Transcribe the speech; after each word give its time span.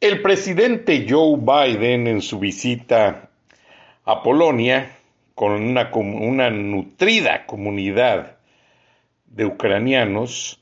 El 0.00 0.22
presidente 0.22 1.06
Joe 1.08 1.38
Biden 1.38 2.06
en 2.06 2.22
su 2.22 2.38
visita 2.38 3.30
a 4.04 4.22
Polonia 4.22 4.96
con 5.34 5.52
una, 5.52 6.50
nutrida 6.50 7.46
comunidad 7.46 8.36
de 9.24 9.46
ucranianos, 9.46 10.60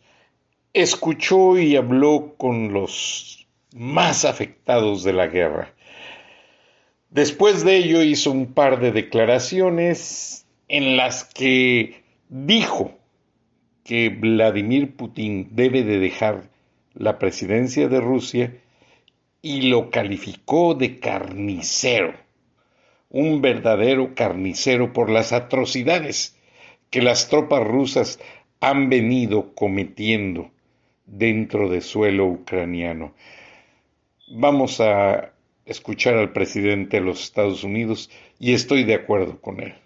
escuchó 0.72 1.58
y 1.58 1.74
habló 1.74 2.34
con 2.36 2.72
los 2.72 3.48
más 3.74 4.24
afectados 4.24 5.02
de 5.02 5.14
la 5.14 5.26
guerra. 5.26 5.72
Después 7.10 7.64
de 7.64 7.76
ello 7.76 8.02
hizo 8.02 8.30
un 8.30 8.54
par 8.54 8.78
de 8.78 8.92
declaraciones 8.92 10.46
en 10.68 10.96
las 10.96 11.24
que 11.24 12.04
dijo 12.28 12.97
que 13.88 14.10
Vladimir 14.10 14.96
Putin 14.96 15.48
debe 15.52 15.82
de 15.82 15.98
dejar 15.98 16.50
la 16.92 17.18
presidencia 17.18 17.88
de 17.88 18.02
Rusia 18.02 18.54
y 19.40 19.62
lo 19.62 19.88
calificó 19.88 20.74
de 20.74 20.98
carnicero, 20.98 22.12
un 23.08 23.40
verdadero 23.40 24.14
carnicero 24.14 24.92
por 24.92 25.08
las 25.08 25.32
atrocidades 25.32 26.36
que 26.90 27.00
las 27.00 27.30
tropas 27.30 27.66
rusas 27.66 28.20
han 28.60 28.90
venido 28.90 29.54
cometiendo 29.54 30.50
dentro 31.06 31.70
de 31.70 31.80
suelo 31.80 32.26
ucraniano. 32.26 33.14
Vamos 34.30 34.82
a 34.82 35.32
escuchar 35.64 36.14
al 36.16 36.34
presidente 36.34 36.98
de 36.98 37.06
los 37.06 37.22
Estados 37.22 37.64
Unidos 37.64 38.10
y 38.38 38.52
estoy 38.52 38.84
de 38.84 38.96
acuerdo 38.96 39.40
con 39.40 39.60
él. 39.60 39.76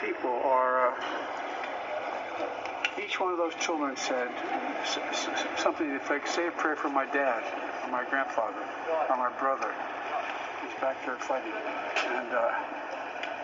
People 0.00 0.40
are. 0.44 0.88
Uh, 0.88 1.04
each 3.02 3.18
one 3.18 3.32
of 3.32 3.38
those 3.38 3.54
children 3.56 3.96
said 3.96 4.30
something 5.58 5.98
like, 6.08 6.26
say 6.26 6.46
a 6.46 6.50
prayer 6.52 6.76
for 6.76 6.88
my 6.88 7.04
dad, 7.06 7.42
or 7.84 7.90
my 7.90 8.04
grandfather, 8.08 8.62
or 9.10 9.16
my 9.16 9.30
brother. 9.40 9.74
He's 10.62 10.80
back 10.80 11.04
there 11.04 11.16
fighting. 11.16 11.52
And 11.52 12.32
uh, 12.32 12.54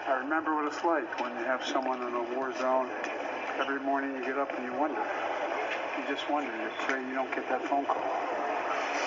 I 0.08 0.20
remember 0.22 0.54
what 0.54 0.72
it's 0.72 0.84
like 0.84 1.20
when 1.20 1.32
you 1.32 1.44
have 1.44 1.64
someone 1.64 2.00
in 2.02 2.14
a 2.14 2.22
war 2.36 2.52
zone. 2.58 2.88
Every 3.58 3.80
morning 3.80 4.14
you 4.14 4.24
get 4.24 4.38
up 4.38 4.56
and 4.56 4.64
you 4.64 4.72
wonder. 4.78 5.02
You 5.98 6.04
just 6.14 6.30
wonder. 6.30 6.50
You 6.50 6.70
pray 6.86 7.00
you 7.06 7.14
don't 7.14 7.34
get 7.34 7.48
that 7.48 7.66
phone 7.66 7.84
call. 7.84 8.29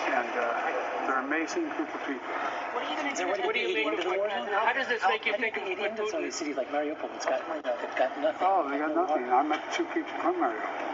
And 0.03 0.29
uh, 0.35 1.07
they're 1.07 1.19
an 1.19 1.25
amazing 1.25 1.69
group 1.75 1.93
of 1.93 2.01
people. 2.05 2.27
What 2.73 2.83
are 2.83 2.89
you 2.89 2.97
going 2.97 3.15
to 3.15 3.21
do? 3.21 3.27
What, 3.27 3.45
what 3.45 3.55
do 3.55 3.61
you 3.61 3.73
make 3.73 3.99
of 3.99 4.05
war 4.05 4.29
How 4.29 4.73
does 4.73 4.87
this 4.87 5.01
make 5.07 5.25
you 5.25 5.35
think 5.37 5.57
of 5.57 5.65
the 5.65 5.77
end 5.79 5.99
of 5.99 6.09
some 6.09 6.23
of 6.23 6.33
cities 6.33 6.57
like 6.57 6.71
Mariupol? 6.71 7.09
It's 7.15 7.25
got, 7.25 7.41
you 7.47 7.61
know, 7.61 7.75
they've 7.79 7.95
got 7.95 8.19
nothing. 8.19 8.47
Oh, 8.47 8.69
they 8.69 8.77
got 8.77 8.95
nothing. 8.95 9.29
I 9.29 9.43
met 9.43 9.61
two 9.73 9.85
people 9.93 10.11
from 10.21 10.35
Mariupol. 10.35 10.93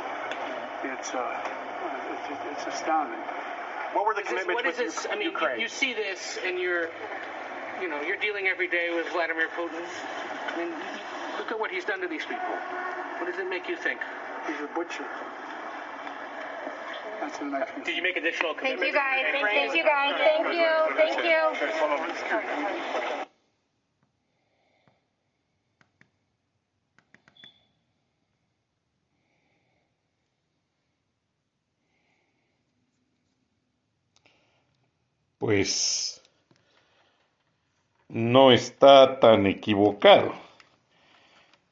It's, 0.98 1.14
uh, 1.14 1.26
it's, 2.32 2.66
it's 2.68 2.76
astounding. 2.76 3.20
What 3.94 4.06
were 4.06 4.14
the 4.14 4.22
commitments 4.22 4.54
what 4.54 4.66
is 4.66 4.78
this? 4.78 5.08
I 5.10 5.16
mean, 5.16 5.32
you, 5.32 5.62
you 5.64 5.68
see 5.68 5.94
this, 5.94 6.38
and 6.46 6.60
you're, 6.60 6.90
you 7.82 7.90
know, 7.90 8.02
you're 8.02 8.22
dealing 8.22 8.48
every 8.48 8.68
day 8.68 8.94
with 8.94 9.08
Vladimir 9.10 9.48
Putin. 9.58 9.82
I 9.82 10.58
mean, 10.58 10.70
look 11.38 11.52
at 11.52 11.60
what 11.60 11.72
he's 11.72 11.86
done 11.86 12.02
to 12.02 12.08
these 12.08 12.26
people. 12.26 12.54
What 13.18 13.26
does 13.32 13.40
it 13.40 13.50
make 13.50 13.68
you 13.68 13.76
think? 13.76 14.00
He's 14.48 14.60
a 14.62 14.70
butcher. 14.76 15.06
Did 17.86 17.96
you 17.96 18.02
make 18.02 18.18
additional 18.18 18.54
Thank 18.56 18.80
you 18.82 18.92
guys. 18.94 19.24
Thank, 19.32 19.46
thank 19.48 19.76
you 19.76 19.84
guys. 19.84 20.14
Thank 20.18 20.48
you. 20.54 20.66
Thank 20.98 21.24
you. 21.24 21.40
Pues 35.38 36.22
no 38.10 38.52
está 38.52 39.20
tan 39.20 39.46
equivocado. 39.46 40.34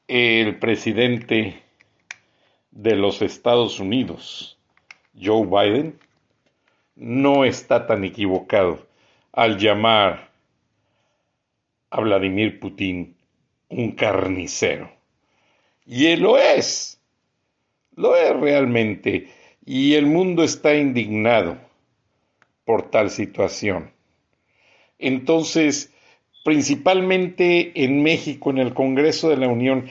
El 0.06 0.58
presidente 0.58 1.62
de 2.70 2.96
los 2.96 3.20
Estados 3.22 3.78
Unidos 3.80 4.57
Joe 5.20 5.46
Biden 5.46 5.98
no 6.96 7.44
está 7.44 7.86
tan 7.86 8.04
equivocado 8.04 8.86
al 9.32 9.58
llamar 9.58 10.30
a 11.90 12.00
Vladimir 12.00 12.60
Putin 12.60 13.16
un 13.68 13.92
carnicero. 13.92 14.90
Y 15.86 16.06
él 16.06 16.20
lo 16.20 16.38
es, 16.38 17.00
lo 17.94 18.16
es 18.16 18.36
realmente, 18.36 19.28
y 19.64 19.94
el 19.94 20.06
mundo 20.06 20.42
está 20.42 20.74
indignado 20.74 21.58
por 22.64 22.90
tal 22.90 23.10
situación. 23.10 23.92
Entonces, 24.98 25.92
principalmente 26.44 27.84
en 27.84 28.02
México, 28.02 28.50
en 28.50 28.58
el 28.58 28.74
Congreso 28.74 29.30
de 29.30 29.36
la 29.36 29.48
Unión, 29.48 29.88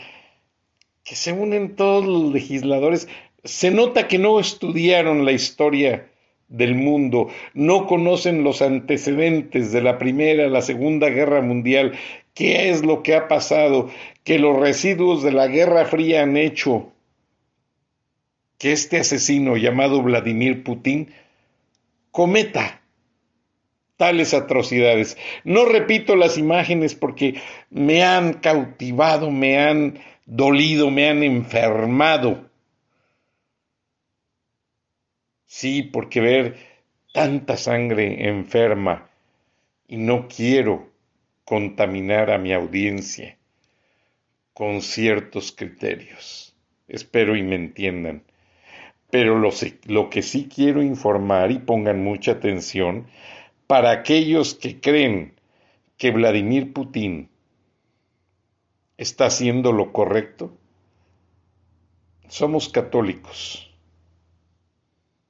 que 1.04 1.16
se 1.16 1.32
unen 1.32 1.76
todos 1.76 2.06
los 2.06 2.34
legisladores, 2.34 3.08
se 3.48 3.72
nota 3.72 4.08
que 4.08 4.18
no 4.18 4.40
estudiaron 4.40 5.26
la 5.26 5.32
historia 5.32 6.10
del 6.50 6.76
mundo, 6.76 7.30
no 7.54 7.88
conocen 7.88 8.44
los 8.44 8.62
antecedentes 8.62 9.72
de 9.72 9.82
la 9.82 9.98
Primera, 9.98 10.48
la 10.48 10.62
Segunda 10.62 11.10
Guerra 11.10 11.42
Mundial, 11.42 11.94
qué 12.34 12.70
es 12.70 12.86
lo 12.86 13.04
que 13.04 13.16
ha 13.16 13.28
pasado, 13.28 13.90
que 14.24 14.38
los 14.40 14.58
residuos 14.60 15.24
de 15.24 15.32
la 15.32 15.48
Guerra 15.48 15.86
Fría 15.86 16.24
han 16.24 16.38
hecho 16.38 16.92
que 18.58 18.72
este 18.72 18.98
asesino 19.00 19.56
llamado 19.56 20.02
Vladimir 20.02 20.64
Putin 20.64 21.12
cometa 22.12 22.82
tales 23.98 24.34
atrocidades. 24.34 25.18
No 25.44 25.66
repito 25.66 26.16
las 26.16 26.38
imágenes 26.38 26.96
porque 26.96 27.36
me 27.70 28.04
han 28.04 28.34
cautivado, 28.34 29.32
me 29.32 29.58
han 29.60 30.00
dolido, 30.26 30.92
me 30.92 31.10
han 31.10 31.24
enfermado 31.24 32.47
Sí, 35.48 35.82
porque 35.82 36.20
ver 36.20 36.58
tanta 37.14 37.56
sangre 37.56 38.28
enferma 38.28 39.10
y 39.88 39.96
no 39.96 40.28
quiero 40.28 40.90
contaminar 41.46 42.30
a 42.32 42.38
mi 42.38 42.52
audiencia 42.52 43.38
con 44.54 44.82
ciertos 44.82 45.54
criterios. 45.54 46.54
Espero 46.90 47.38
y 47.38 47.44
me 47.44 47.56
entiendan. 47.56 48.24
Pero 49.10 49.40
lo, 49.40 50.10
que 50.10 50.22
sí 50.22 50.50
quiero 50.54 50.84
informar 50.84 51.52
y 51.52 51.60
pongan 51.60 52.04
mucha 52.04 52.34
atención 52.34 53.08
para 53.68 53.92
aquellos 53.92 54.54
que 54.54 54.82
creen 54.82 55.34
que 55.98 56.12
Vladimir 56.12 56.74
Putin 56.74 57.30
está 58.98 59.28
haciendo 59.28 59.72
lo 59.72 59.94
correcto, 59.94 60.58
somos 62.28 62.68
católicos 62.68 63.67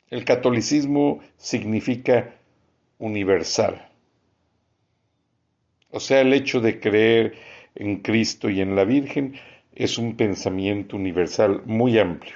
El 0.09 0.23
catolicismo 0.23 1.19
significa 1.35 2.33
universal. 2.97 3.89
O 5.91 5.99
sea, 5.99 6.21
el 6.21 6.31
hecho 6.31 6.61
de 6.61 6.79
creer 6.79 7.35
en 7.75 7.97
Cristo 8.01 8.49
y 8.49 8.61
en 8.61 8.75
la 8.75 8.85
Virgen 8.85 9.35
es 9.75 9.97
un 9.97 10.15
pensamiento 10.15 10.95
universal 10.95 11.61
muy 11.65 11.99
amplio. 11.99 12.35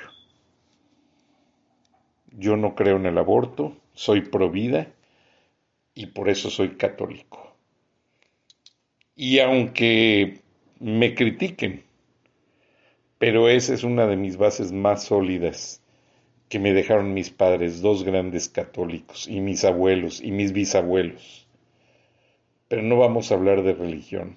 Yo 2.31 2.57
no 2.57 2.75
creo 2.75 2.97
en 2.97 3.05
el 3.05 3.17
aborto, 3.17 3.77
soy 3.93 4.21
pro 4.21 4.49
vida 4.49 4.91
y 5.93 6.07
por 6.07 6.27
eso 6.27 6.49
soy 6.49 6.75
católico. 6.75 7.55
Y 9.15 9.39
aunque 9.39 10.41
me 10.79 11.15
critiquen, 11.15 11.83
pero 13.17 13.47
esa 13.47 13.73
es 13.73 13.83
una 13.83 14.07
de 14.07 14.17
mis 14.17 14.35
bases 14.35 14.73
más 14.73 15.05
sólidas 15.05 15.80
que 16.51 16.59
me 16.59 16.73
dejaron 16.73 17.13
mis 17.13 17.29
padres, 17.29 17.81
dos 17.81 18.03
grandes 18.03 18.49
católicos, 18.49 19.25
y 19.25 19.39
mis 19.39 19.63
abuelos 19.63 20.21
y 20.21 20.31
mis 20.31 20.51
bisabuelos. 20.51 21.47
Pero 22.67 22.81
no 22.81 22.97
vamos 22.97 23.31
a 23.31 23.35
hablar 23.35 23.63
de 23.63 23.73
religión. 23.73 24.35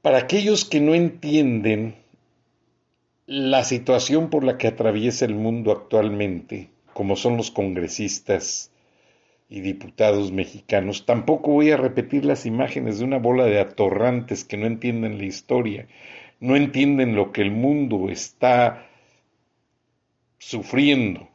Para 0.00 0.16
aquellos 0.16 0.64
que 0.64 0.80
no 0.80 0.94
entienden 0.94 1.94
la 3.26 3.64
situación 3.64 4.30
por 4.30 4.44
la 4.44 4.56
que 4.56 4.68
atraviesa 4.68 5.26
el 5.26 5.34
mundo 5.34 5.72
actualmente, 5.72 6.70
como 6.94 7.14
son 7.14 7.36
los 7.36 7.50
congresistas 7.50 8.70
y 9.50 9.60
diputados 9.60 10.32
mexicanos, 10.32 11.04
tampoco 11.04 11.50
voy 11.50 11.70
a 11.70 11.76
repetir 11.76 12.24
las 12.24 12.46
imágenes 12.46 12.98
de 12.98 13.04
una 13.04 13.18
bola 13.18 13.44
de 13.44 13.60
atorrantes 13.60 14.42
que 14.42 14.56
no 14.56 14.66
entienden 14.66 15.18
la 15.18 15.26
historia, 15.26 15.86
no 16.40 16.56
entienden 16.56 17.14
lo 17.14 17.30
que 17.30 17.42
el 17.42 17.50
mundo 17.50 18.08
está 18.08 18.86
sufriendo 20.38 21.28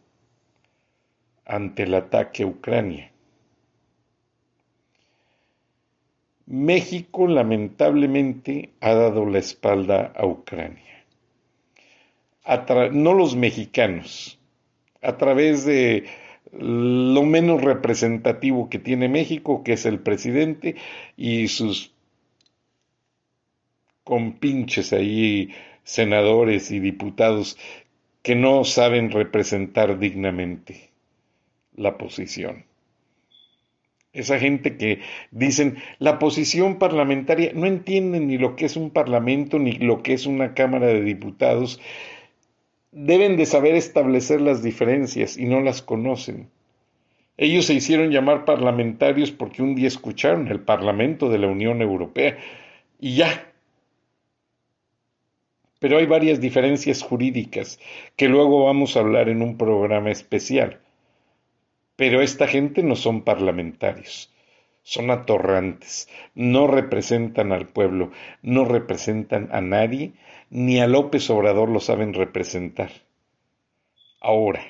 ante 1.46 1.84
el 1.84 1.94
ataque 1.94 2.44
a 2.44 2.48
Ucrania. 2.48 3.12
México 6.46 7.28
lamentablemente 7.28 8.72
ha 8.82 8.94
dado 8.94 9.26
la 9.26 9.40
espalda 9.40 10.12
a 10.16 10.26
Ucrania. 10.26 11.06
no 12.92 13.14
los 13.14 13.36
mexicanos, 13.36 14.38
a 15.02 15.18
través 15.18 15.66
de 15.66 16.06
lo 16.52 17.24
menos 17.24 17.62
representativo 17.62 18.70
que 18.70 18.80
tiene 18.80 19.08
México, 19.08 19.64
que 19.64 19.74
es 19.74 19.86
el 19.86 20.00
presidente 20.00 20.76
y 21.16 21.48
sus 21.48 21.94
compinches 24.04 24.92
ahí, 24.92 25.54
senadores 25.84 26.72
y 26.72 26.80
diputados 26.80 27.58
que 28.22 28.36
no 28.36 28.64
saben 28.64 29.12
representar 29.12 29.98
dignamente 30.00 30.92
la 31.76 31.98
posición. 31.98 32.66
Esa 34.14 34.40
gente 34.40 34.76
que 34.76 35.00
dicen 35.32 35.78
la 36.00 36.20
posición 36.20 36.80
parlamentaria, 36.80 37.52
no 37.56 37.66
entienden 37.66 38.28
ni 38.28 38.38
lo 38.38 38.56
que 38.58 38.66
es 38.66 38.76
un 38.76 38.92
parlamento 38.92 39.58
ni 39.58 39.74
lo 39.74 40.04
que 40.04 40.14
es 40.14 40.26
una 40.26 40.54
Cámara 40.54 40.88
de 40.88 41.02
Diputados. 41.02 41.80
Deben 42.92 43.38
de 43.38 43.46
saber 43.46 43.76
establecer 43.76 44.42
las 44.42 44.62
diferencias 44.62 45.38
y 45.38 45.46
no 45.46 45.62
las 45.62 45.82
conocen. 45.82 46.50
Ellos 47.38 47.66
se 47.66 47.74
hicieron 47.74 48.12
llamar 48.12 48.44
parlamentarios 48.44 49.32
porque 49.32 49.64
un 49.64 49.76
día 49.76 49.88
escucharon 49.88 50.50
el 50.50 50.60
Parlamento 50.60 51.30
de 51.30 51.40
la 51.40 51.48
Unión 51.48 51.82
Europea 51.82 52.38
y 53.00 53.16
ya. 53.16 53.51
Pero 55.82 55.98
hay 55.98 56.06
varias 56.06 56.40
diferencias 56.40 57.02
jurídicas 57.02 57.80
que 58.16 58.30
luego 58.30 58.66
vamos 58.66 58.96
a 58.96 59.00
hablar 59.00 59.30
en 59.30 59.42
un 59.42 59.58
programa 59.58 60.12
especial. 60.12 60.80
Pero 61.96 62.22
esta 62.22 62.48
gente 62.48 62.84
no 62.84 62.96
son 62.96 63.24
parlamentarios, 63.24 64.32
son 64.84 65.10
atorrantes, 65.10 66.08
no 66.36 66.68
representan 66.68 67.52
al 67.52 67.68
pueblo, 67.68 68.12
no 68.44 68.64
representan 68.64 69.50
a 69.52 69.62
nadie, 69.62 70.12
ni 70.52 70.80
a 70.80 70.86
López 70.86 71.28
Obrador 71.32 71.68
lo 71.70 71.80
saben 71.80 72.14
representar. 72.14 72.92
Ahora, 74.20 74.62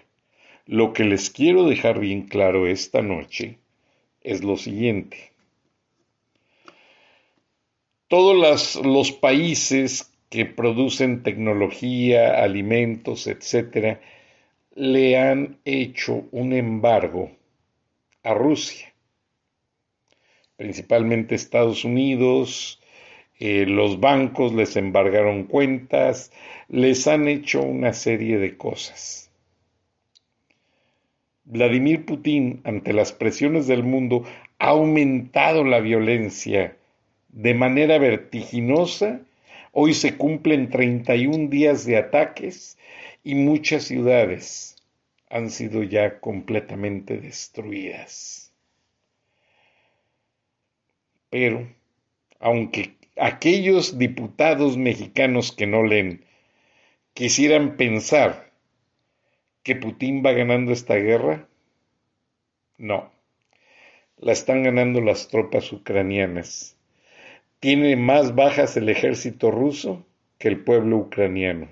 lo 0.66 0.94
que 0.94 1.04
les 1.04 1.30
quiero 1.30 1.66
dejar 1.66 2.00
bien 2.00 2.22
claro 2.22 2.68
esta 2.68 3.02
noche 3.02 3.58
es 4.22 4.46
lo 4.46 4.56
siguiente. 4.56 5.34
Todos 8.08 8.78
los 8.86 9.12
países 9.12 10.11
que 10.32 10.46
producen 10.46 11.24
tecnología, 11.24 12.42
alimentos, 12.42 13.28
etcétera, 13.28 14.00
le 14.74 15.18
han 15.20 15.60
hecho 15.66 16.24
un 16.32 16.54
embargo 16.54 17.30
a 18.24 18.34
Rusia, 18.34 18.94
principalmente 20.56 21.36
Estados 21.36 21.84
Unidos, 21.84 22.82
eh, 23.40 23.66
los 23.66 24.00
bancos 24.00 24.54
les 24.54 24.78
embargaron 24.78 25.44
cuentas, 25.44 26.32
les 26.70 27.08
han 27.08 27.28
hecho 27.28 27.62
una 27.62 27.92
serie 27.92 28.38
de 28.38 28.56
cosas. 28.56 29.32
Vladimir 31.44 32.06
Putin, 32.06 32.62
ante 32.64 32.94
las 32.94 33.12
presiones 33.12 33.68
del 33.68 33.84
mundo, 33.84 34.24
ha 34.60 34.70
aumentado 34.70 35.66
la 35.66 35.82
violencia 35.82 36.78
de 37.28 37.54
manera 37.54 37.98
vertiginosa. 37.98 39.20
Hoy 39.72 39.94
se 39.94 40.18
cumplen 40.18 40.70
31 40.70 41.50
días 41.50 41.86
de 41.86 41.98
ataques 41.98 42.78
y 43.24 43.36
muchas 43.36 43.84
ciudades 43.84 44.76
han 45.30 45.50
sido 45.50 45.82
ya 45.84 46.20
completamente 46.20 47.18
destruidas. 47.18 48.54
Pero, 51.30 51.74
aunque 52.40 52.96
aquellos 53.16 53.98
diputados 53.98 54.76
mexicanos 54.76 55.54
que 55.54 55.68
no 55.68 55.84
leen 55.84 56.26
quisieran 57.14 57.78
pensar 57.78 58.52
que 59.64 59.78
Putin 59.78 60.22
va 60.26 60.34
ganando 60.34 60.74
esta 60.74 60.96
guerra, 60.96 61.48
no, 62.78 63.10
la 64.18 64.34
están 64.34 64.64
ganando 64.64 65.00
las 65.00 65.30
tropas 65.30 65.72
ucranianas. 65.72 66.76
Tiene 67.62 67.96
más 67.96 68.36
bajas 68.36 68.76
el 68.76 68.90
ejército 68.90 69.52
ruso 69.52 70.06
que 70.38 70.50
el 70.50 70.62
pueblo 70.66 70.98
ucraniano 70.98 71.70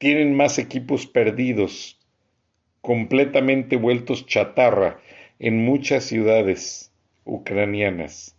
tienen 0.00 0.34
más 0.34 0.58
equipos 0.58 1.06
perdidos, 1.06 1.98
completamente 2.80 3.76
vueltos 3.76 4.24
chatarra 4.24 4.98
en 5.38 5.62
muchas 5.62 6.04
ciudades 6.04 6.90
ucranianas. 7.26 8.34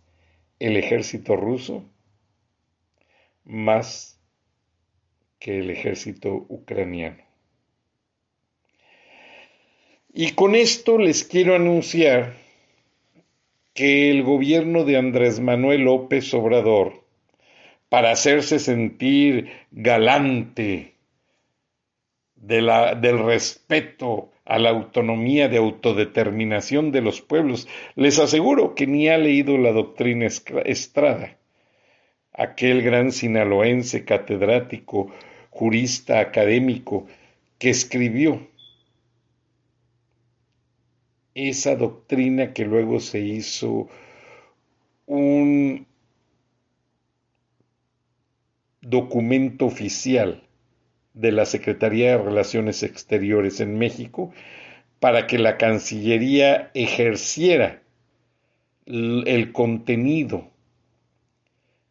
El 0.58 0.76
ejército 0.76 1.36
ruso 1.36 1.88
más 3.44 4.20
que 5.38 5.60
el 5.60 5.70
ejército 5.70 6.46
ucraniano. 6.48 7.22
Y 10.12 10.32
con 10.32 10.56
esto 10.56 10.98
les 10.98 11.22
quiero 11.22 11.54
anunciar 11.54 12.34
que 13.74 14.10
el 14.10 14.22
gobierno 14.22 14.84
de 14.84 14.96
Andrés 14.96 15.40
Manuel 15.40 15.82
López 15.82 16.32
Obrador, 16.34 17.04
para 17.88 18.10
hacerse 18.10 18.58
sentir 18.58 19.50
galante, 19.70 20.92
del 22.36 23.24
respeto 23.24 24.32
a 24.44 24.58
la 24.58 24.70
autonomía 24.70 25.48
de 25.48 25.58
autodeterminación 25.58 26.90
de 26.90 27.00
los 27.00 27.20
pueblos. 27.20 27.68
Les 27.94 28.18
aseguro 28.18 28.74
que 28.74 28.86
ni 28.86 29.08
ha 29.08 29.16
leído 29.16 29.56
la 29.58 29.72
doctrina 29.72 30.26
Estrada, 30.26 31.36
aquel 32.32 32.82
gran 32.82 33.12
sinaloense 33.12 34.04
catedrático, 34.04 35.12
jurista 35.50 36.18
académico, 36.18 37.06
que 37.58 37.70
escribió 37.70 38.48
esa 41.34 41.76
doctrina 41.76 42.52
que 42.52 42.64
luego 42.64 43.00
se 43.00 43.20
hizo 43.20 43.88
un 45.06 45.86
documento 48.80 49.66
oficial 49.66 50.42
de 51.14 51.32
la 51.32 51.44
Secretaría 51.44 52.12
de 52.12 52.24
Relaciones 52.24 52.82
Exteriores 52.82 53.60
en 53.60 53.78
México 53.78 54.32
para 55.00 55.26
que 55.26 55.38
la 55.38 55.56
Cancillería 55.56 56.70
ejerciera 56.74 57.82
el 58.86 59.52
contenido 59.52 60.50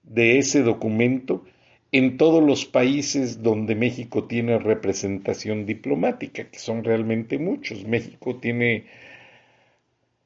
de 0.04 0.40
ese 0.40 0.62
documento 0.62 1.46
en 1.92 2.18
todos 2.18 2.44
los 2.44 2.66
países 2.66 3.44
donde 3.44 3.76
México 3.76 4.26
tiene 4.26 4.58
representación 4.58 5.66
diplomática, 5.66 6.50
que 6.50 6.60
son 6.60 6.84
realmente 6.84 7.38
muchos. 7.38 7.86
México 7.86 8.38
tiene 8.38 8.86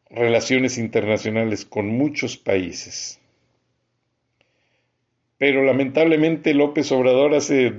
relaciones 0.09 0.77
internacionales 0.77 1.65
con 1.65 1.88
muchos 1.88 2.38
países. 2.38 3.19
Pero 5.38 5.63
lamentablemente 5.63 6.53
López 6.53 6.91
Obrador 6.91 7.35
hace 7.35 7.74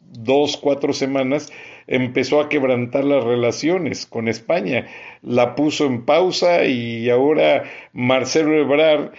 dos, 0.00 0.56
cuatro 0.56 0.92
semanas, 0.92 1.52
empezó 1.86 2.40
a 2.40 2.48
quebrantar 2.48 3.04
las 3.04 3.24
relaciones 3.24 4.06
con 4.06 4.28
España. 4.28 4.88
La 5.22 5.54
puso 5.54 5.86
en 5.86 6.04
pausa 6.04 6.64
y 6.64 7.10
ahora 7.10 7.64
Marcelo 7.92 8.54
Ebrard 8.56 9.12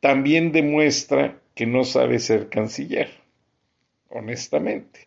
también 0.00 0.52
demuestra 0.52 1.38
que 1.54 1.66
no 1.66 1.84
sabe 1.84 2.18
ser 2.18 2.48
canciller, 2.48 3.10
honestamente, 4.08 5.06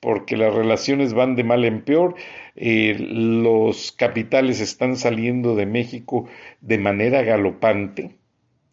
porque 0.00 0.36
las 0.36 0.54
relaciones 0.54 1.14
van 1.14 1.36
de 1.36 1.44
mal 1.44 1.64
en 1.64 1.82
peor, 1.82 2.14
eh, 2.54 2.96
los 2.98 3.92
capitales 3.92 4.60
están 4.60 4.96
saliendo 4.96 5.56
de 5.56 5.66
México 5.66 6.28
de 6.60 6.78
manera 6.78 7.22
galopante, 7.22 8.16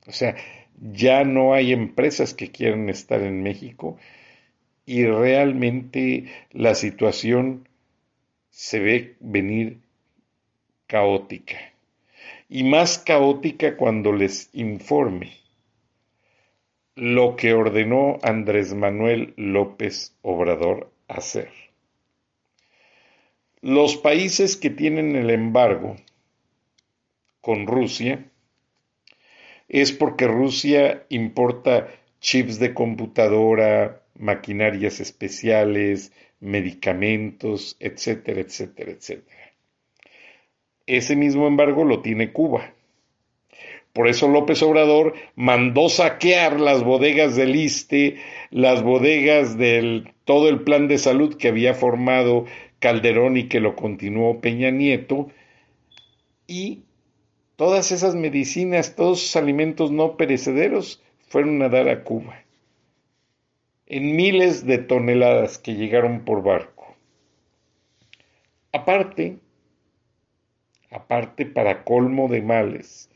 o 0.07 0.11
sea, 0.11 0.35
ya 0.91 1.23
no 1.23 1.53
hay 1.53 1.71
empresas 1.71 2.33
que 2.33 2.51
quieran 2.51 2.89
estar 2.89 3.21
en 3.21 3.41
México 3.41 3.97
y 4.85 5.05
realmente 5.05 6.25
la 6.51 6.75
situación 6.75 7.67
se 8.49 8.79
ve 8.79 9.15
venir 9.19 9.79
caótica. 10.87 11.57
Y 12.49 12.63
más 12.63 12.99
caótica 12.99 13.77
cuando 13.77 14.11
les 14.11 14.49
informe 14.53 15.31
lo 16.95 17.35
que 17.35 17.53
ordenó 17.53 18.19
Andrés 18.21 18.75
Manuel 18.75 19.33
López 19.37 20.15
Obrador 20.21 20.92
hacer. 21.13 21.49
Los 23.61 23.95
países 23.95 24.57
que 24.57 24.69
tienen 24.69 25.15
el 25.15 25.29
embargo 25.29 25.95
con 27.41 27.65
Rusia 27.65 28.29
es 29.69 29.91
porque 29.91 30.27
Rusia 30.27 31.05
importa 31.09 31.87
chips 32.19 32.59
de 32.59 32.73
computadora, 32.73 34.01
maquinarias 34.15 34.99
especiales, 34.99 36.11
medicamentos, 36.39 37.77
etcétera, 37.79 38.41
etcétera, 38.41 38.91
etcétera. 38.91 39.53
Ese 40.85 41.15
mismo 41.15 41.47
embargo 41.47 41.85
lo 41.85 42.01
tiene 42.01 42.33
Cuba. 42.33 42.73
Por 43.93 44.07
eso 44.07 44.27
López 44.27 44.61
Obrador 44.63 45.13
mandó 45.35 45.87
saquear 45.87 46.59
las 46.59 46.83
bodegas 46.83 47.35
del 47.35 47.55
ISTE, 47.55 48.17
las 48.49 48.81
bodegas 48.81 49.57
del 49.57 50.11
todo 50.25 50.49
el 50.49 50.61
plan 50.61 50.87
de 50.87 50.97
salud 50.97 51.35
que 51.37 51.47
había 51.47 51.75
formado 51.75 52.45
Calderón 52.79 53.37
y 53.37 53.47
que 53.47 53.59
lo 53.59 53.75
continuó 53.75 54.41
Peña 54.41 54.71
Nieto, 54.71 55.29
y 56.47 56.81
todas 57.55 57.91
esas 57.91 58.15
medicinas, 58.15 58.95
todos 58.95 59.23
esos 59.23 59.35
alimentos 59.35 59.91
no 59.91 60.17
perecederos 60.17 61.01
fueron 61.27 61.61
a 61.61 61.69
dar 61.69 61.87
a 61.87 62.03
Cuba 62.03 62.43
en 63.85 64.15
miles 64.15 64.65
de 64.65 64.79
toneladas 64.79 65.59
que 65.59 65.75
llegaron 65.75 66.25
por 66.25 66.41
barco. 66.41 66.95
Aparte, 68.71 69.37
aparte 70.89 71.45
para 71.45 71.83
colmo 71.83 72.27
de 72.27 72.41
males, 72.41 73.11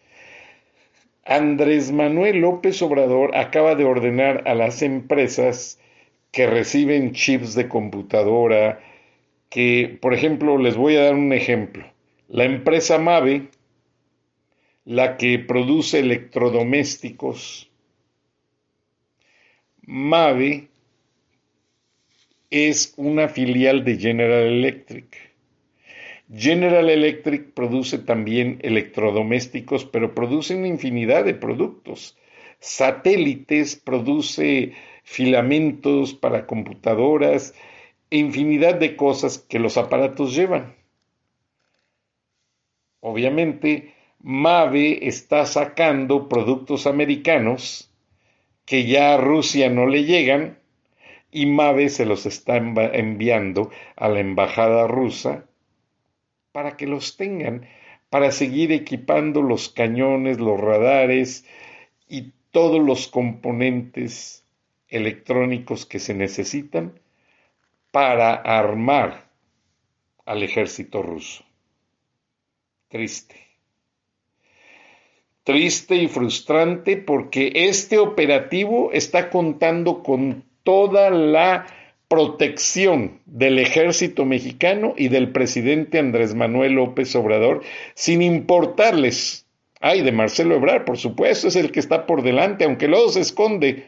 Andrés 1.27 1.91
Manuel 1.91 2.37
López 2.37 2.81
Obrador 2.81 3.35
acaba 3.35 3.75
de 3.75 3.83
ordenar 3.83 4.47
a 4.47 4.55
las 4.55 4.81
empresas 4.81 5.77
que 6.31 6.47
reciben 6.47 7.11
chips 7.11 7.53
de 7.53 7.67
computadora, 7.67 8.79
que, 9.49 9.97
por 10.01 10.13
ejemplo, 10.13 10.57
les 10.57 10.77
voy 10.77 10.95
a 10.95 11.03
dar 11.03 11.15
un 11.15 11.33
ejemplo. 11.33 11.85
La 12.29 12.45
empresa 12.45 12.97
Mave, 12.97 13.49
la 14.85 15.17
que 15.17 15.37
produce 15.37 15.99
electrodomésticos, 15.99 17.69
Mave 19.81 20.69
es 22.49 22.93
una 22.95 23.27
filial 23.27 23.83
de 23.83 23.97
General 23.97 24.43
Electric. 24.43 25.26
General 26.33 26.89
Electric 26.89 27.53
produce 27.53 27.99
también 27.99 28.59
electrodomésticos, 28.61 29.85
pero 29.85 30.13
produce 30.13 30.55
una 30.55 30.67
infinidad 30.67 31.23
de 31.23 31.33
productos. 31.33 32.17
Satélites, 32.59 33.77
produce 33.77 34.73
filamentos 35.03 36.13
para 36.13 36.45
computadoras, 36.45 37.53
e 38.09 38.17
infinidad 38.17 38.75
de 38.75 38.95
cosas 38.95 39.37
que 39.37 39.59
los 39.59 39.77
aparatos 39.77 40.35
llevan. 40.35 40.75
Obviamente, 42.99 43.93
Mave 44.19 45.07
está 45.07 45.45
sacando 45.45 46.27
productos 46.27 46.87
americanos 46.87 47.89
que 48.65 48.85
ya 48.85 49.13
a 49.13 49.17
Rusia 49.17 49.69
no 49.69 49.87
le 49.87 50.03
llegan 50.03 50.57
y 51.31 51.45
Mave 51.45 51.89
se 51.89 52.05
los 52.05 52.25
está 52.25 52.57
enviando 52.57 53.69
a 53.95 54.09
la 54.09 54.19
embajada 54.19 54.87
rusa 54.87 55.46
para 56.57 56.75
que 56.75 56.87
los 56.87 57.17
tengan, 57.17 57.67
para 58.09 58.31
seguir 58.31 58.71
equipando 58.71 59.43
los 59.43 59.69
cañones, 59.69 60.39
los 60.39 60.59
radares 60.59 61.45
y 62.09 62.31
todos 62.49 62.83
los 62.83 63.07
componentes 63.07 64.43
electrónicos 64.87 65.85
que 65.85 65.99
se 65.99 66.15
necesitan 66.15 66.99
para 67.91 68.33
armar 68.33 69.29
al 70.25 70.41
ejército 70.41 71.03
ruso. 71.03 71.45
Triste 72.87 73.35
triste 75.43 75.95
y 75.95 76.07
frustrante 76.07 76.97
porque 76.97 77.51
este 77.53 77.99
operativo 77.99 78.89
está 78.93 79.29
contando 79.29 80.01
con 80.01 80.43
toda 80.63 81.11
la 81.11 81.67
protección 82.07 83.19
del 83.25 83.59
ejército 83.59 84.25
mexicano 84.25 84.93
y 84.97 85.09
del 85.09 85.31
presidente 85.31 85.99
Andrés 85.99 86.35
Manuel 86.35 86.73
López 86.73 87.15
Obrador, 87.15 87.63
sin 87.95 88.21
importarles. 88.21 89.45
Ay, 89.79 90.01
de 90.01 90.11
Marcelo 90.11 90.55
Ebrard, 90.55 90.85
por 90.85 90.97
supuesto, 90.97 91.47
es 91.47 91.55
el 91.55 91.71
que 91.71 91.79
está 91.79 92.05
por 92.05 92.23
delante, 92.23 92.65
aunque 92.65 92.87
luego 92.87 93.09
se 93.09 93.19
esconde. 93.19 93.85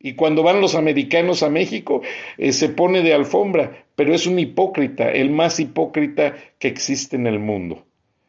Y 0.00 0.14
cuando 0.14 0.44
van 0.44 0.60
los 0.60 0.76
americanos 0.76 1.42
a 1.42 1.50
México, 1.50 2.02
eh, 2.36 2.52
se 2.52 2.68
pone 2.68 3.02
de 3.02 3.14
alfombra, 3.14 3.84
pero 3.96 4.14
es 4.14 4.26
un 4.26 4.38
hipócrita, 4.38 5.10
el 5.10 5.30
más 5.30 5.58
hipócrita 5.58 6.36
que 6.60 6.68
existe 6.68 7.16
en 7.16 7.26
el 7.26 7.40
mundo. 7.40 7.84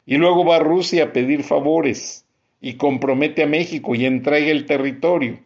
Y 0.06 0.18
luego 0.18 0.44
va 0.46 0.56
a 0.56 0.60
Rusia 0.60 1.04
a 1.04 1.14
pedir 1.14 1.44
favores 1.44 2.26
y 2.60 2.74
compromete 2.74 3.44
a 3.44 3.48
México 3.48 3.94
y 3.94 4.06
entrega 4.06 4.50
el 4.50 4.66
territorio. 4.66 5.40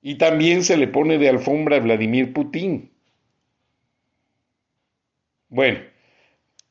Y 0.00 0.16
también 0.16 0.64
se 0.64 0.76
le 0.76 0.88
pone 0.88 1.18
de 1.18 1.28
alfombra 1.28 1.76
a 1.76 1.80
Vladimir 1.80 2.32
Putin. 2.32 2.90
Bueno, 5.48 5.80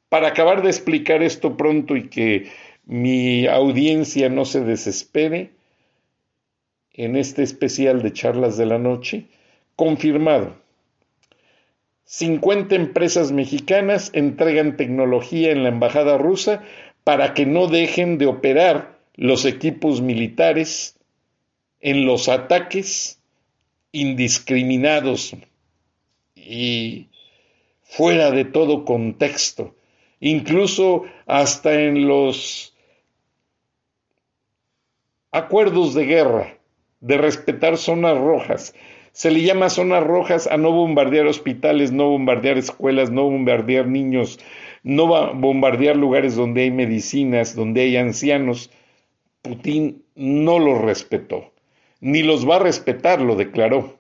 para 0.10 0.30
acabar 0.30 0.62
de 0.62 0.70
explicar 0.70 1.24
esto 1.24 1.58
pronto 1.58 1.96
y 1.96 2.10
que 2.10 2.50
mi 2.86 3.48
audiencia 3.48 4.30
no 4.30 4.46
se 4.46 4.62
desespere, 4.62 5.52
en 6.94 7.16
este 7.16 7.44
especial 7.44 8.02
de 8.02 8.14
charlas 8.14 8.58
de 8.58 8.66
la 8.66 8.80
noche, 8.80 9.26
confirmado 9.76 10.56
50 12.08 12.74
empresas 12.76 13.34
mexicanas 13.34 14.12
entregan 14.14 14.78
tecnología 14.78 15.52
en 15.52 15.64
la 15.64 15.70
embajada 15.70 16.18
rusa 16.18 16.64
para 17.04 17.34
que 17.34 17.46
no 17.46 17.68
dejen 17.68 18.18
de 18.18 18.28
operar 18.28 18.98
los 19.16 19.44
equipos 19.44 20.02
militares 20.02 20.98
en 21.82 22.06
los 22.06 22.30
ataques 22.30 23.17
indiscriminados 23.91 25.36
y 26.36 27.10
fuera 27.82 28.32
de 28.32 28.46
todo 28.46 28.86
contexto, 28.86 29.75
incluso 30.20 31.03
hasta 31.25 31.82
en 31.82 32.08
los 32.08 32.75
acuerdos 35.32 35.94
de 35.94 36.06
guerra 36.06 36.58
de 37.00 37.17
respetar 37.17 37.77
zonas 37.77 38.17
rojas, 38.17 38.74
se 39.17 39.32
le 39.32 39.41
llama 39.41 39.72
zonas 39.72 40.03
rojas 40.03 40.46
a 40.46 40.58
no 40.58 40.72
bombardear 40.72 41.25
hospitales, 41.25 41.91
no 41.91 42.10
bombardear 42.10 42.60
escuelas, 42.60 43.10
no 43.10 43.24
bombardear 43.24 43.88
niños, 43.88 44.39
no 44.84 45.34
bombardear 45.34 45.96
lugares 45.96 46.36
donde 46.36 46.62
hay 46.62 46.72
medicinas, 46.72 47.56
donde 47.56 47.82
hay 47.82 47.98
ancianos. 47.98 48.70
Putin 49.41 50.03
no 50.13 50.60
los 50.60 50.79
respetó, 50.82 51.51
ni 52.00 52.24
los 52.24 52.48
va 52.48 52.58
a 52.58 52.60
respetar, 52.60 53.22
lo 53.22 53.36
declaró. 53.36 53.98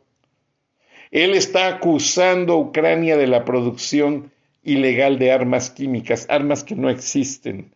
Él 1.11 1.33
está 1.33 1.67
acusando 1.67 2.53
a 2.53 2.57
Ucrania 2.57 3.17
de 3.17 3.27
la 3.27 3.45
producción 3.45 4.31
ilegal 4.63 5.17
de 5.19 5.31
armas 5.31 5.69
químicas, 5.69 6.25
armas 6.29 6.63
que 6.63 6.75
no 6.75 6.89
existen, 6.89 7.71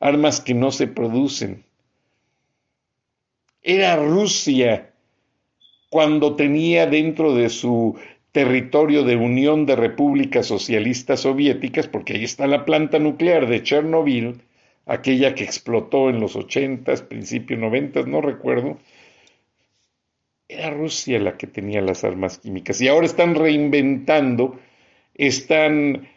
armas 0.00 0.40
que 0.40 0.54
no 0.54 0.70
se 0.70 0.86
producen. 0.86 1.64
Era 3.62 3.96
Rusia 3.96 4.90
cuando 5.88 6.36
tenía 6.36 6.86
dentro 6.86 7.34
de 7.34 7.48
su 7.48 7.96
territorio 8.32 9.04
de 9.04 9.16
Unión 9.16 9.64
de 9.64 9.76
Repúblicas 9.76 10.46
Socialistas 10.46 11.20
Soviéticas, 11.20 11.86
porque 11.86 12.14
ahí 12.14 12.24
está 12.24 12.46
la 12.46 12.64
planta 12.64 12.98
nuclear 12.98 13.48
de 13.48 13.62
Chernobyl, 13.62 14.42
aquella 14.86 15.34
que 15.34 15.44
explotó 15.44 16.10
en 16.10 16.20
los 16.20 16.36
ochentas, 16.36 17.00
principios 17.00 17.60
noventas, 17.60 18.06
no 18.06 18.20
recuerdo, 18.20 18.76
Era 20.54 20.70
Rusia 20.70 21.18
la 21.18 21.36
que 21.36 21.48
tenía 21.48 21.80
las 21.80 22.04
armas 22.04 22.38
químicas 22.38 22.80
y 22.80 22.86
ahora 22.86 23.06
están 23.06 23.34
reinventando, 23.34 24.60
están 25.14 26.08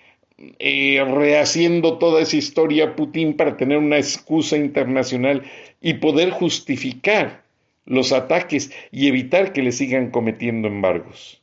eh, 0.59 1.03
rehaciendo 1.03 1.97
toda 1.97 2.21
esa 2.21 2.37
historia 2.37 2.95
Putin 2.95 3.35
para 3.35 3.57
tener 3.57 3.79
una 3.79 3.97
excusa 3.97 4.55
internacional 4.55 5.43
y 5.81 5.95
poder 5.95 6.29
justificar 6.29 7.43
los 7.85 8.11
ataques 8.11 8.71
y 8.91 9.07
evitar 9.07 9.53
que 9.53 9.63
le 9.63 9.71
sigan 9.71 10.11
cometiendo 10.11 10.67
embargos. 10.67 11.41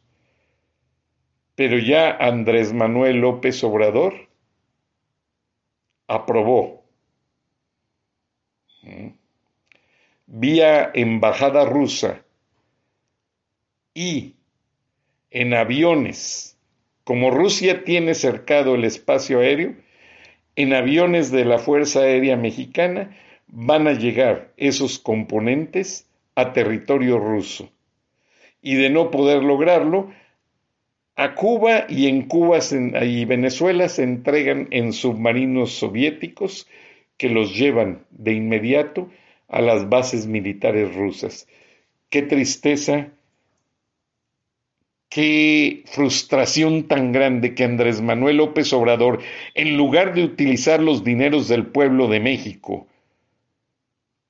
Pero 1.56 1.78
ya 1.78 2.10
Andrés 2.12 2.72
Manuel 2.72 3.16
López 3.16 3.64
Obrador 3.64 4.28
aprobó 6.06 6.84
vía 10.26 10.90
embajada 10.94 11.64
rusa 11.64 12.23
y 13.94 14.34
en 15.30 15.54
aviones, 15.54 16.58
como 17.04 17.30
Rusia 17.30 17.84
tiene 17.84 18.14
cercado 18.14 18.74
el 18.74 18.84
espacio 18.84 19.40
aéreo, 19.40 19.74
en 20.56 20.72
aviones 20.72 21.30
de 21.30 21.44
la 21.44 21.58
Fuerza 21.58 22.00
Aérea 22.00 22.36
Mexicana 22.36 23.16
van 23.46 23.86
a 23.86 23.92
llegar 23.92 24.52
esos 24.56 24.98
componentes 24.98 26.08
a 26.34 26.52
territorio 26.52 27.18
ruso. 27.18 27.70
Y 28.60 28.74
de 28.74 28.90
no 28.90 29.10
poder 29.10 29.42
lograrlo, 29.42 30.10
a 31.16 31.34
Cuba 31.34 31.86
y 31.88 32.08
en 32.08 32.22
Cuba 32.22 32.58
y 33.02 33.24
Venezuela 33.24 33.88
se 33.88 34.02
entregan 34.02 34.68
en 34.70 34.92
submarinos 34.92 35.72
soviéticos 35.72 36.66
que 37.16 37.28
los 37.28 37.56
llevan 37.56 38.04
de 38.10 38.32
inmediato 38.32 39.08
a 39.48 39.60
las 39.60 39.88
bases 39.88 40.26
militares 40.26 40.92
rusas. 40.94 41.46
Qué 42.10 42.22
tristeza, 42.22 43.10
qué 45.14 45.84
frustración 45.86 46.88
tan 46.88 47.12
grande 47.12 47.54
que 47.54 47.62
Andrés 47.62 48.00
Manuel 48.00 48.38
López 48.38 48.72
Obrador, 48.72 49.20
en 49.54 49.76
lugar 49.76 50.12
de 50.12 50.24
utilizar 50.24 50.82
los 50.82 51.04
dineros 51.04 51.46
del 51.46 51.66
pueblo 51.66 52.08
de 52.08 52.18
México 52.18 52.88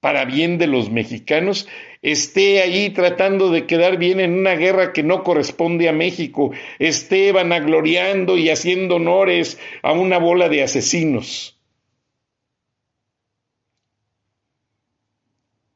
para 0.01 0.27
bien 0.27 0.59
de 0.59 0.67
los 0.67 0.91
mexicanos, 0.91 1.67
esté 2.03 2.61
ahí 2.61 2.91
tratando 2.91 3.51
de 3.51 3.65
quedar 3.65 3.97
bien 3.97 4.21
en 4.21 4.35
una 4.35 4.57
guerra 4.57 4.93
que 4.93 5.03
no 5.03 5.23
corresponde 5.23 5.89
a 5.89 5.95
México, 5.95 6.51
esté 6.79 7.33
vanagloriando 7.33 8.37
y 8.37 8.51
haciendo 8.51 8.97
honores 8.97 9.59
a 9.81 9.93
una 9.93 10.19
bola 10.19 10.51
de 10.51 10.65
asesinos. 10.65 11.59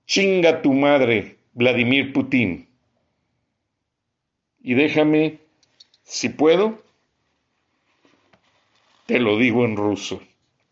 Chinga 0.07 0.61
tu 0.61 0.75
madre, 0.75 1.37
Vladimir 1.55 2.13
Putin. 2.13 2.68
Y 4.69 4.75
déjame, 4.75 5.39
si 6.03 6.29
puedo, 6.29 6.85
te 9.07 9.19
lo 9.19 9.39
digo 9.39 9.65
en 9.65 9.79
ruso, 9.79 10.21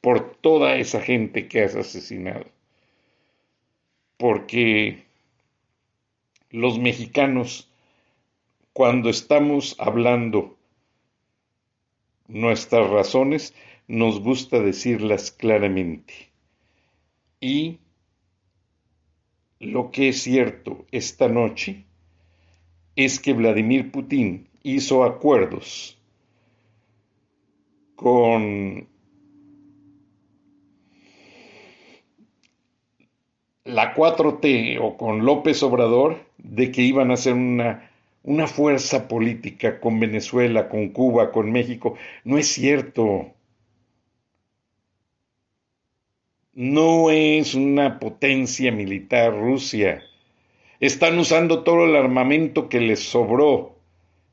por 0.03 0.35
toda 0.35 0.77
esa 0.77 1.01
gente 1.01 1.49
que 1.49 1.63
has 1.63 1.75
asesinado 1.77 2.45
porque 4.19 5.07
los 6.51 6.79
mexicanos, 6.79 7.71
cuando 8.75 9.09
estamos 9.09 9.77
hablando 9.79 10.59
nuestras 12.29 12.91
razones, 12.91 13.55
nos 13.89 14.21
gusta 14.21 14.61
decirlas 14.61 15.31
claramente. 15.31 16.29
Y 17.41 17.79
lo 19.59 19.91
que 19.91 20.11
es 20.11 20.23
cierto 20.23 20.85
esta 20.93 21.29
noche 21.29 21.87
es 22.97 23.21
que 23.21 23.35
Vladimir 23.35 23.93
Putin 23.93 24.49
hizo 24.63 25.05
acuerdos 25.05 25.99
con 27.95 28.89
la 33.65 33.95
4T 33.95 34.79
o 34.81 34.97
con 34.97 35.25
López 35.25 35.63
Obrador 35.63 36.25
de 36.39 36.73
que 36.73 36.83
iban 36.83 37.11
a 37.11 37.15
hacer 37.15 37.35
una, 37.35 37.91
una 38.23 38.47
fuerza 38.47 39.09
política 39.09 39.81
con 39.81 40.01
Venezuela, 40.01 40.69
con 40.69 40.89
Cuba, 40.91 41.33
con 41.33 41.53
México. 41.53 41.97
No 42.25 42.39
es 42.39 42.49
cierto. 42.49 43.33
No 46.55 47.11
es 47.11 47.55
una 47.55 47.99
potencia 47.99 48.73
militar 48.73 49.39
Rusia. 49.39 50.03
Están 50.81 51.19
usando 51.19 51.63
todo 51.65 51.85
el 51.85 51.97
armamento 51.97 52.69
que 52.69 52.81
les 52.81 53.01
sobró 53.01 53.77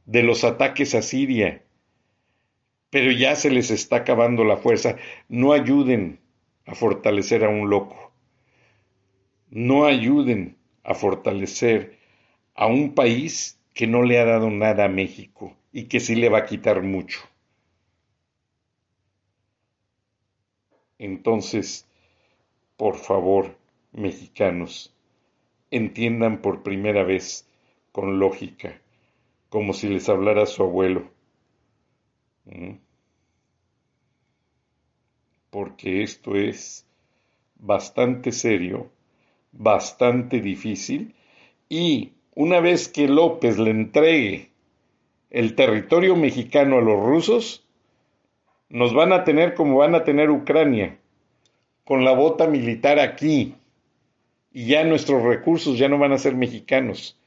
de 0.06 0.24
los 0.24 0.44
ataques 0.44 0.96
a 0.96 1.02
Siria. 1.02 1.64
Pero 2.90 3.12
ya 3.12 3.36
se 3.36 3.50
les 3.50 3.72
está 3.72 3.98
acabando 3.98 4.44
la 4.44 4.58
fuerza. 4.58 4.98
No 5.30 5.54
ayuden 5.54 6.20
a 6.66 6.76
fortalecer 6.76 7.44
a 7.44 7.50
un 7.50 7.70
loco 7.70 8.04
no 9.54 9.86
ayuden 9.86 10.58
a 10.84 10.96
fortalecer 10.96 12.00
a 12.56 12.66
un 12.66 12.96
país 12.96 13.60
que 13.76 13.86
no 13.86 14.02
le 14.02 14.20
ha 14.20 14.26
dado 14.26 14.50
nada 14.50 14.86
a 14.86 14.90
México 14.90 15.56
y 15.72 15.86
que 15.86 16.00
sí 16.00 16.16
le 16.16 16.30
va 16.30 16.40
a 16.40 16.46
quitar 16.46 16.82
mucho. 16.82 17.20
Entonces, 20.98 21.88
por 22.78 22.98
favor, 22.98 23.56
mexicanos, 23.92 24.93
entiendan 25.76 26.42
por 26.42 26.64
primera 26.64 27.04
vez 27.04 27.48
con 27.92 28.20
lógica, 28.20 28.82
como 29.50 29.74
si 29.74 29.90
les 29.90 30.10
hablara 30.10 30.46
su 30.46 30.64
abuelo. 30.64 31.10
¿Mm? 32.46 32.76
Porque 35.50 36.04
esto 36.04 36.36
es 36.36 36.86
bastante 37.56 38.32
serio 38.32 38.90
bastante 39.54 40.42
difícil 40.42 41.16
y 41.70 42.14
una 42.36 42.60
vez 42.60 42.90
que 42.90 43.08
López 43.08 43.60
le 43.60 43.72
entregue 43.72 44.50
el 45.30 45.56
territorio 45.56 46.16
mexicano 46.16 46.78
a 46.78 46.82
los 46.82 47.00
rusos, 47.00 47.66
nos 48.70 48.94
van 48.94 49.14
a 49.14 49.24
tener 49.24 49.54
como 49.54 49.78
van 49.78 49.96
a 49.96 50.04
tener 50.04 50.30
Ucrania, 50.30 50.98
con 51.86 52.04
la 52.04 52.14
bota 52.14 52.48
militar 52.48 53.00
aquí, 53.00 53.56
y 54.54 54.68
ya 54.68 54.84
nuestros 54.84 55.24
recursos 55.24 55.78
ya 55.78 55.90
no 55.90 55.98
van 55.98 56.14
a 56.14 56.18
ser 56.18 56.36
mexicanos 56.36 57.18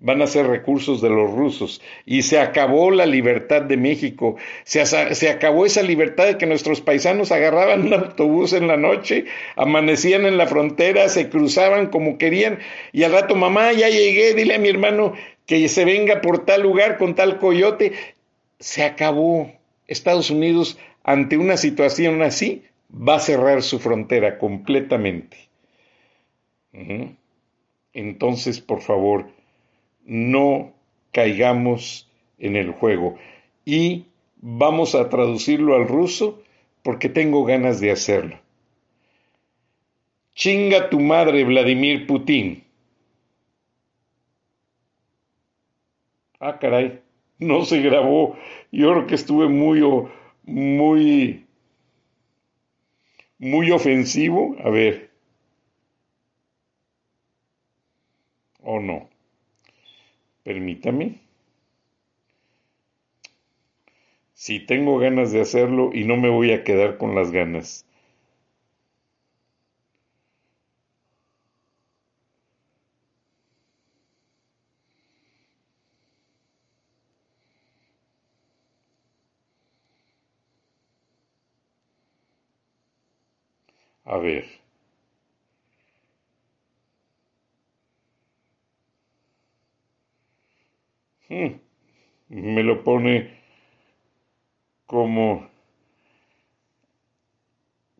van 0.00 0.22
a 0.22 0.26
ser 0.26 0.46
recursos 0.46 1.00
de 1.00 1.10
los 1.10 1.30
rusos. 1.30 1.80
Y 2.06 2.22
se 2.22 2.40
acabó 2.40 2.90
la 2.90 3.06
libertad 3.06 3.62
de 3.62 3.76
México, 3.76 4.36
se, 4.64 4.84
se, 4.86 5.28
acabó 5.28 5.66
esa 5.66 5.82
libertad 5.82 6.26
de 6.26 6.38
que 6.38 6.46
nuestros 6.46 6.80
paisanos 6.80 7.30
agarraban 7.30 7.82
un 7.86 7.94
autobús 7.94 8.52
en 8.52 8.66
la 8.66 8.76
noche, 8.76 9.26
amanecían 9.56 10.26
en 10.26 10.38
la 10.38 10.46
frontera, 10.46 11.08
se 11.08 11.28
cruzaban 11.28 11.88
como 11.88 12.18
querían 12.18 12.58
y 12.92 13.04
al 13.04 13.12
rato, 13.12 13.36
mamá, 13.36 13.72
ya 13.72 13.88
llegué, 13.88 14.34
dile 14.34 14.54
a 14.54 14.58
mi 14.58 14.68
hermano 14.68 15.14
que 15.46 15.68
se 15.68 15.84
venga 15.84 16.20
por 16.20 16.44
tal 16.44 16.62
lugar 16.62 16.98
con 16.98 17.14
tal 17.14 17.38
coyote. 17.38 17.92
Se 18.58 18.82
acabó. 18.82 19.52
Estados 19.86 20.30
Unidos, 20.30 20.78
ante 21.02 21.36
una 21.36 21.56
situación 21.56 22.22
así, 22.22 22.62
va 22.92 23.16
a 23.16 23.20
cerrar 23.20 23.62
su 23.62 23.80
frontera 23.80 24.38
completamente. 24.38 25.49
Entonces, 27.92 28.60
por 28.60 28.80
favor, 28.80 29.30
no 30.04 30.72
caigamos 31.12 32.08
en 32.38 32.56
el 32.56 32.72
juego. 32.72 33.16
Y 33.64 34.06
vamos 34.40 34.94
a 34.94 35.08
traducirlo 35.08 35.74
al 35.76 35.86
ruso 35.88 36.42
porque 36.82 37.08
tengo 37.08 37.44
ganas 37.44 37.80
de 37.80 37.90
hacerlo. 37.90 38.38
Chinga 40.34 40.90
tu 40.90 40.98
madre, 40.98 41.44
Vladimir 41.44 42.04
Putin. 42.06 42.64
Ah, 46.40 46.58
caray, 46.58 47.00
no 47.38 47.64
se 47.64 47.80
grabó. 47.80 48.36
Yo 48.72 48.90
creo 48.92 49.06
que 49.06 49.14
estuve 49.14 49.48
muy, 49.48 49.80
muy, 50.44 51.46
muy 53.38 53.70
ofensivo. 53.72 54.54
A 54.64 54.70
ver. 54.70 55.09
¿O 58.72 58.78
no? 58.86 58.98
Permítame. 60.44 61.06
Si 64.34 64.58
tengo 64.58 64.98
ganas 64.98 65.30
de 65.30 65.40
hacerlo 65.40 65.90
y 65.94 66.02
no 66.02 66.16
me 66.16 66.30
voy 66.30 66.50
a 66.50 66.64
quedar 66.64 66.98
con 66.98 67.14
las 67.14 67.30
ganas. 67.30 67.86
A 84.04 84.18
ver. 84.18 84.44
Me 91.30 92.62
lo 92.62 92.82
pone 92.82 93.30
como 94.86 95.48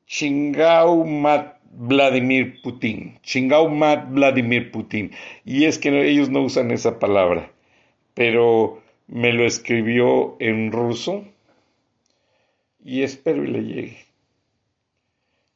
Chingao 0.07 1.05
Mat 1.05 1.59
Vladimir 1.71 2.61
Putin. 2.63 3.19
Chingao 3.23 3.69
Mat 3.69 4.11
Vladimir 4.11 4.73
Putin. 4.73 5.13
Y 5.45 5.67
es 5.67 5.79
que 5.79 6.09
ellos 6.09 6.29
no 6.29 6.43
usan 6.43 6.73
esa 6.73 6.99
palabra, 6.99 7.53
pero 8.15 8.83
me 9.07 9.33
lo 9.33 9.47
escribió 9.47 10.37
en 10.41 10.73
ruso 10.73 11.25
y 12.85 13.03
espero 13.03 13.45
y 13.45 13.47
le 13.47 13.63
llegue. 13.63 13.99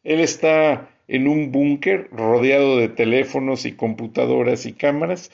Él 0.05 0.21
está 0.21 0.91
en 1.09 1.27
un 1.27 1.51
búnker 1.51 2.09
rodeado 2.13 2.77
de 2.77 2.89
teléfonos 2.89 3.67
y 3.67 3.73
computadoras 3.73 4.67
y 4.67 4.73
cámaras 4.73 5.33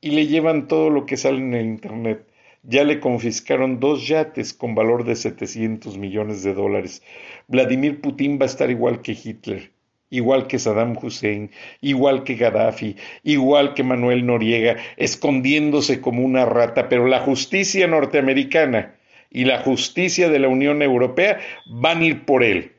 y 0.00 0.10
le 0.10 0.26
llevan 0.26 0.68
todo 0.68 0.90
lo 0.90 1.06
que 1.06 1.16
sale 1.16 1.38
en 1.38 1.54
el 1.54 1.66
Internet. 1.66 2.26
Ya 2.62 2.84
le 2.84 3.00
confiscaron 3.00 3.80
dos 3.80 4.06
yates 4.06 4.52
con 4.52 4.74
valor 4.74 5.04
de 5.04 5.16
700 5.16 5.96
millones 5.96 6.42
de 6.42 6.54
dólares. 6.54 7.02
Vladimir 7.48 8.00
Putin 8.00 8.38
va 8.38 8.44
a 8.44 8.46
estar 8.46 8.70
igual 8.70 9.00
que 9.00 9.12
Hitler, 9.12 9.70
igual 10.10 10.46
que 10.46 10.58
Saddam 10.58 10.96
Hussein, 11.00 11.50
igual 11.80 12.24
que 12.24 12.34
Gaddafi, 12.34 12.96
igual 13.22 13.74
que 13.74 13.82
Manuel 13.82 14.26
Noriega, 14.26 14.76
escondiéndose 14.96 16.00
como 16.00 16.22
una 16.22 16.44
rata, 16.44 16.88
pero 16.88 17.06
la 17.06 17.20
justicia 17.20 17.86
norteamericana 17.86 18.94
y 19.30 19.44
la 19.44 19.58
justicia 19.58 20.28
de 20.28 20.38
la 20.40 20.48
Unión 20.48 20.82
Europea 20.82 21.38
van 21.66 22.00
a 22.00 22.04
ir 22.04 22.24
por 22.24 22.42
él. 22.42 22.72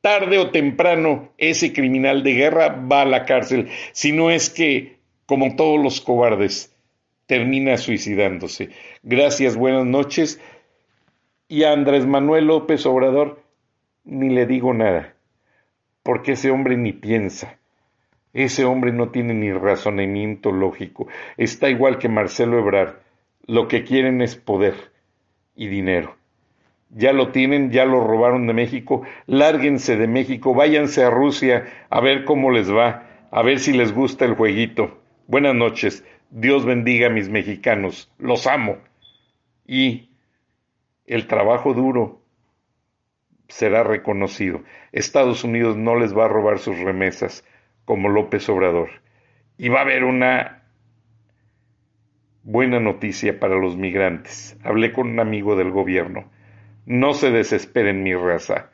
Tarde 0.00 0.38
o 0.38 0.50
temprano 0.50 1.32
ese 1.36 1.72
criminal 1.72 2.22
de 2.22 2.34
guerra 2.34 2.68
va 2.68 3.02
a 3.02 3.06
la 3.06 3.24
cárcel, 3.24 3.68
si 3.92 4.12
no 4.12 4.30
es 4.30 4.48
que, 4.48 4.95
como 5.26 5.56
todos 5.56 5.82
los 5.82 6.00
cobardes, 6.00 6.74
termina 7.26 7.76
suicidándose. 7.76 8.70
Gracias, 9.02 9.56
buenas 9.56 9.84
noches. 9.84 10.40
Y 11.48 11.64
a 11.64 11.72
Andrés 11.72 12.06
Manuel 12.06 12.46
López 12.46 12.86
Obrador 12.86 13.42
ni 14.06 14.30
le 14.30 14.46
digo 14.46 14.72
nada, 14.72 15.14
porque 16.02 16.32
ese 16.32 16.50
hombre 16.50 16.76
ni 16.76 16.92
piensa. 16.92 17.58
Ese 18.32 18.64
hombre 18.64 18.92
no 18.92 19.08
tiene 19.10 19.34
ni 19.34 19.52
razonamiento 19.52 20.52
lógico. 20.52 21.08
Está 21.36 21.68
igual 21.70 21.98
que 21.98 22.08
Marcelo 22.08 22.58
Ebrard. 22.58 22.96
Lo 23.46 23.66
que 23.66 23.82
quieren 23.82 24.20
es 24.20 24.36
poder 24.36 24.74
y 25.54 25.68
dinero. 25.68 26.16
Ya 26.90 27.12
lo 27.12 27.32
tienen, 27.32 27.70
ya 27.70 27.84
lo 27.84 28.06
robaron 28.06 28.46
de 28.46 28.52
México. 28.52 29.02
Lárguense 29.26 29.96
de 29.96 30.06
México, 30.06 30.54
váyanse 30.54 31.02
a 31.02 31.10
Rusia 31.10 31.64
a 31.90 32.00
ver 32.00 32.24
cómo 32.24 32.50
les 32.50 32.72
va, 32.72 33.06
a 33.30 33.42
ver 33.42 33.58
si 33.58 33.72
les 33.72 33.92
gusta 33.92 34.24
el 34.24 34.34
jueguito. 34.34 34.98
Buenas 35.28 35.56
noches. 35.56 36.04
Dios 36.30 36.64
bendiga 36.64 37.08
a 37.08 37.10
mis 37.10 37.28
mexicanos. 37.28 38.12
Los 38.16 38.46
amo. 38.46 38.78
Y 39.66 40.10
el 41.04 41.26
trabajo 41.26 41.74
duro 41.74 42.22
será 43.48 43.82
reconocido. 43.82 44.62
Estados 44.92 45.42
Unidos 45.42 45.76
no 45.76 45.96
les 45.96 46.16
va 46.16 46.26
a 46.26 46.28
robar 46.28 46.60
sus 46.60 46.78
remesas 46.78 47.44
como 47.84 48.08
López 48.08 48.48
Obrador. 48.48 48.88
Y 49.58 49.68
va 49.68 49.80
a 49.80 49.82
haber 49.82 50.04
una 50.04 50.62
buena 52.44 52.78
noticia 52.78 53.40
para 53.40 53.56
los 53.56 53.76
migrantes. 53.76 54.56
Hablé 54.62 54.92
con 54.92 55.08
un 55.08 55.18
amigo 55.18 55.56
del 55.56 55.72
gobierno. 55.72 56.30
No 56.84 57.14
se 57.14 57.32
desesperen 57.32 58.04
mi 58.04 58.14
raza. 58.14 58.70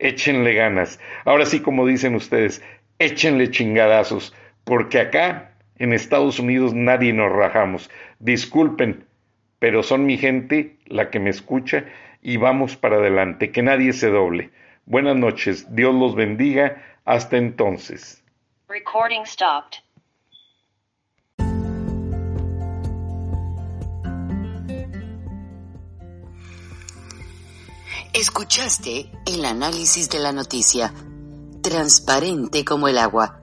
Échenle 0.00 0.52
ganas. 0.52 0.98
Ahora 1.24 1.46
sí, 1.46 1.60
como 1.60 1.86
dicen 1.86 2.16
ustedes, 2.16 2.60
échenle 2.98 3.52
chingadazos, 3.52 4.34
porque 4.64 4.98
acá, 4.98 5.55
en 5.78 5.92
Estados 5.92 6.38
Unidos, 6.38 6.74
nadie 6.74 7.12
nos 7.12 7.32
rajamos. 7.32 7.90
Disculpen, 8.18 9.04
pero 9.58 9.82
son 9.82 10.06
mi 10.06 10.18
gente 10.18 10.76
la 10.86 11.10
que 11.10 11.20
me 11.20 11.30
escucha 11.30 11.84
y 12.22 12.36
vamos 12.36 12.76
para 12.76 12.96
adelante, 12.96 13.52
que 13.52 13.62
nadie 13.62 13.92
se 13.92 14.10
doble. 14.10 14.50
Buenas 14.84 15.16
noches, 15.16 15.74
Dios 15.74 15.94
los 15.94 16.14
bendiga. 16.14 16.82
Hasta 17.04 17.36
entonces. 17.36 18.24
Recording 18.68 19.24
stopped. 19.24 19.78
Escuchaste 28.12 29.10
el 29.26 29.44
análisis 29.44 30.08
de 30.08 30.18
la 30.18 30.32
noticia, 30.32 30.92
transparente 31.62 32.64
como 32.64 32.88
el 32.88 32.98
agua, 32.98 33.42